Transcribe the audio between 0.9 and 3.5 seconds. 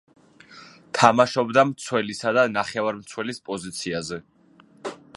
თამაშობდა მცველისა და ნახევარმცველის